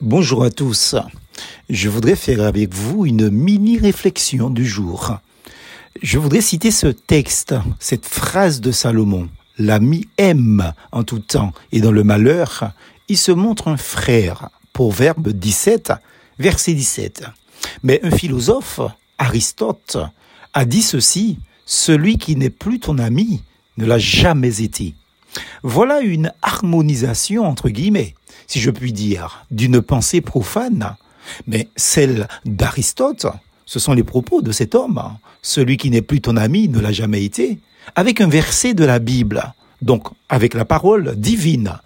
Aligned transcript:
Bonjour 0.00 0.44
à 0.44 0.50
tous. 0.50 0.94
Je 1.68 1.88
voudrais 1.88 2.14
faire 2.14 2.42
avec 2.42 2.72
vous 2.72 3.04
une 3.04 3.30
mini 3.30 3.78
réflexion 3.78 4.48
du 4.48 4.64
jour. 4.64 5.18
Je 6.00 6.18
voudrais 6.18 6.40
citer 6.40 6.70
ce 6.70 6.86
texte, 6.86 7.56
cette 7.80 8.06
phrase 8.06 8.60
de 8.60 8.70
Salomon. 8.70 9.28
L'ami 9.58 10.06
aime 10.16 10.72
en 10.92 11.02
tout 11.02 11.18
temps 11.18 11.52
et 11.72 11.80
dans 11.80 11.90
le 11.90 12.04
malheur, 12.04 12.70
il 13.08 13.18
se 13.18 13.32
montre 13.32 13.66
un 13.66 13.76
frère. 13.76 14.50
Proverbe 14.72 15.30
17, 15.30 15.92
verset 16.38 16.74
17. 16.74 17.24
Mais 17.82 17.98
un 18.04 18.12
philosophe, 18.12 18.78
Aristote, 19.18 19.98
a 20.54 20.64
dit 20.64 20.82
ceci, 20.82 21.40
celui 21.66 22.18
qui 22.18 22.36
n'est 22.36 22.50
plus 22.50 22.78
ton 22.78 22.98
ami 22.98 23.42
ne 23.78 23.84
l'a 23.84 23.98
jamais 23.98 24.62
été. 24.62 24.94
Voilà 25.62 26.00
une 26.00 26.32
harmonisation, 26.42 27.44
entre 27.44 27.68
guillemets, 27.68 28.14
si 28.46 28.60
je 28.60 28.70
puis 28.70 28.92
dire, 28.92 29.44
d'une 29.50 29.80
pensée 29.82 30.20
profane, 30.20 30.96
mais 31.46 31.68
celle 31.76 32.28
d'Aristote, 32.44 33.26
ce 33.66 33.78
sont 33.78 33.92
les 33.92 34.04
propos 34.04 34.40
de 34.40 34.52
cet 34.52 34.74
homme. 34.74 35.02
Celui 35.42 35.76
qui 35.76 35.90
n'est 35.90 36.02
plus 36.02 36.20
ton 36.20 36.36
ami 36.36 36.68
ne 36.68 36.80
l'a 36.80 36.92
jamais 36.92 37.24
été, 37.24 37.58
avec 37.94 38.20
un 38.20 38.28
verset 38.28 38.74
de 38.74 38.84
la 38.84 38.98
Bible, 38.98 39.52
donc 39.82 40.08
avec 40.28 40.54
la 40.54 40.64
parole 40.64 41.16
divine. 41.16 41.78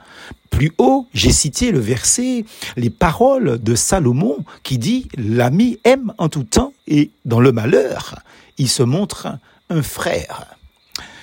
Plus 0.51 0.73
haut, 0.79 1.07
j'ai 1.15 1.33
cité 1.33 1.73
le 1.73 1.81
verset, 1.81 2.45
les 2.77 2.91
paroles 2.91 3.59
de 3.63 3.75
Salomon 3.75 4.45
qui 4.63 4.79
dit 4.79 5.09
L'ami 5.17 5.79
aime 5.85 6.13
en 6.19 6.29
tout 6.29 6.45
temps 6.45 6.73
et 6.87 7.11
dans 7.25 7.41
le 7.41 7.53
malheur, 7.53 8.17
il 8.59 8.69
se 8.69 8.83
montre 8.83 9.29
un 9.71 9.83
frère. 9.83 10.57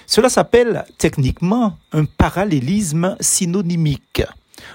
Cela 0.10 0.28
s'appelle 0.28 0.86
techniquement 0.98 1.78
un 1.92 2.06
parallélisme 2.06 3.16
synonymique. 3.20 4.24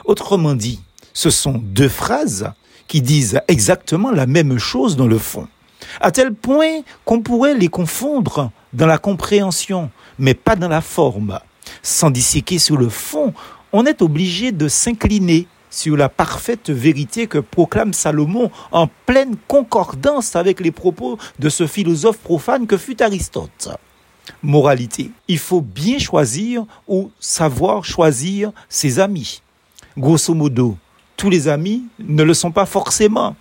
Autrement 0.05 0.55
dit, 0.55 0.81
ce 1.13 1.29
sont 1.29 1.61
deux 1.61 1.89
phrases 1.89 2.53
qui 2.87 3.03
disent 3.03 3.41
exactement 3.49 4.13
la 4.13 4.27
même 4.27 4.59
chose 4.59 4.95
dans 4.95 5.09
le 5.09 5.19
fond, 5.19 5.49
à 6.01 6.13
tel 6.13 6.35
point 6.35 6.83
qu'on 7.05 7.21
pourrait 7.21 7.55
les 7.55 7.67
confondre 7.67 8.53
dans 8.73 8.87
la 8.87 8.97
compréhension, 8.97 9.91
mais 10.21 10.35
pas 10.35 10.55
dans 10.55 10.69
la 10.69 10.81
forme. 10.81 11.41
Sans 11.83 12.13
disséquer 12.13 12.61
sur 12.61 12.77
le 12.77 12.89
fond, 12.89 13.35
on 13.73 13.87
est 13.87 14.03
obligé 14.03 14.53
de 14.53 14.69
s'incliner 14.69 15.49
sur 15.69 15.97
la 15.97 16.09
parfaite 16.09 16.71
vérité 16.71 17.27
que 17.27 17.39
proclame 17.39 17.93
Salomon 17.93 18.53
en 18.71 18.87
pleine 19.05 19.35
concordance 19.49 20.37
avec 20.37 20.61
les 20.61 20.71
propos 20.71 21.19
de 21.41 21.49
ce 21.49 21.67
philosophe 21.67 22.19
profane 22.19 22.69
que 22.69 22.77
fut 22.77 23.03
Aristote 23.03 23.71
moralité. 24.43 25.11
Il 25.29 25.39
faut 25.39 25.61
bien 25.61 25.99
choisir 25.99 26.65
ou 26.89 27.11
savoir 27.21 27.85
choisir 27.85 28.53
ses 28.69 28.99
amis. 28.99 29.43
Grosso 29.97 30.35
modo, 30.35 30.77
tous 31.17 31.31
les 31.31 31.49
amis 31.49 31.85
ne 31.99 32.23
le 32.23 32.35
sont 32.35 32.51
pas 32.51 32.67
forcément. 32.67 33.37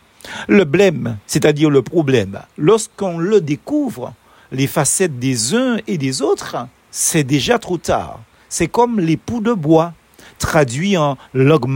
Le 0.48 0.64
blême, 0.64 1.18
c'est-à-dire 1.28 1.70
le 1.70 1.82
problème, 1.82 2.40
lorsqu'on 2.58 3.18
le 3.18 3.42
découvre, 3.42 4.14
les 4.52 4.68
facettes 4.68 5.20
des 5.20 5.56
uns 5.56 5.78
et 5.88 5.98
des 5.98 6.22
autres, 6.22 6.68
c'est 6.92 7.24
déjà 7.24 7.60
trop 7.60 7.78
tard. 7.78 8.20
C'est 8.50 8.68
comme 8.68 9.00
les 9.00 9.18
poux 9.18 9.42
de 9.42 9.54
bois. 9.54 9.94
Traduit 10.38 10.98
en 10.98 11.18
langue 11.34 11.68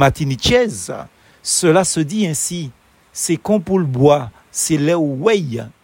cela 1.41 1.85
se 1.85 2.01
dit 2.01 2.27
ainsi. 2.27 2.71
C'est 3.13 3.37
comme 3.37 3.63
pour 3.63 3.79
le 3.79 3.85
bois, 3.85 4.29
c'est 4.51 4.77
là 4.77 4.99
où 4.99 5.29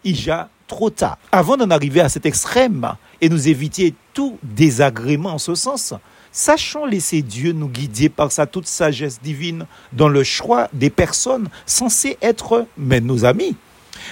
ija 0.03 0.49
trop 0.67 0.89
tard. 0.89 1.17
Avant 1.31 1.55
d'en 1.55 1.69
arriver 1.71 2.01
à 2.01 2.09
cet 2.09 2.25
extrême 2.25 2.95
et 3.23 3.29
nous 3.29 3.47
éviter 3.47 3.95
tout 4.13 4.37
désagrément 4.43 5.35
en 5.35 5.37
ce 5.37 5.55
sens, 5.55 5.93
sachons 6.33 6.85
laisser 6.85 7.21
Dieu 7.21 7.53
nous 7.53 7.69
guider 7.69 8.09
par 8.09 8.33
sa 8.33 8.45
toute 8.45 8.67
sagesse 8.67 9.21
divine 9.21 9.65
dans 9.93 10.09
le 10.09 10.25
choix 10.25 10.67
des 10.73 10.89
personnes 10.89 11.47
censées 11.65 12.17
être 12.21 12.67
mais 12.77 12.99
nos 12.99 13.23
amis. 13.23 13.55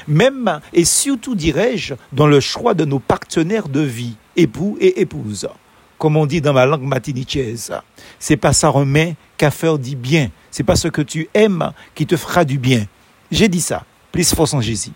Même 0.08 0.62
et 0.72 0.86
surtout, 0.86 1.36
dirais-je, 1.36 1.96
dans 2.14 2.26
le 2.28 2.40
choix 2.40 2.74
de 2.74 2.86
nos 2.86 3.00
partenaires 3.00 3.68
de 3.68 3.82
vie, 3.82 4.16
époux 4.38 4.78
et 4.80 5.02
épouses. 5.02 5.50
Comme 5.98 6.16
on 6.16 6.26
dit 6.26 6.40
dans 6.40 6.54
ma 6.54 6.66
langue 6.66 6.84
matinichaise, 6.84 7.74
c'est 8.18 8.38
pas 8.38 8.54
ça 8.54 8.70
remet 8.70 9.18
qu'à 9.36 9.52
faire 9.52 9.78
dit 9.78 9.98
bien. 9.98 10.32
C'est 10.52 10.64
pas 10.64 10.78
ce 10.78 10.88
que 10.88 11.02
tu 11.02 11.28
aimes 11.34 11.74
qui 11.96 12.08
te 12.08 12.16
fera 12.16 12.46
du 12.46 12.58
bien. 12.58 12.86
J'ai 13.30 13.50
dit 13.50 13.62
ça. 13.62 13.84
Plus 14.14 14.34
force 14.34 14.54
en 14.54 14.62
Jésus. 14.62 14.90